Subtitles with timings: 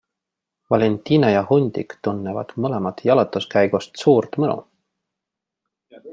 [0.73, 4.57] Valentina ja Hundik tunnevad mõlemad jalutuskäigust suurt mõnu.